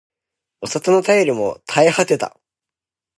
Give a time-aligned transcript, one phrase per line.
[0.61, 2.35] お里の便りも絶え果てた